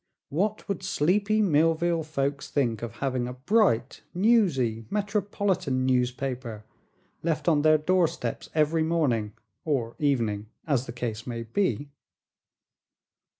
[0.29, 6.65] What would sleepy Millville folks think of having a bright, newsy, metropolitan newspaper
[7.21, 9.33] left on their doorsteps every morning,
[9.63, 11.91] or evening, as the case may be?"